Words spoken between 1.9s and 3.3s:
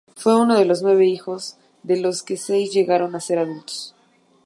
los que seis llegaron a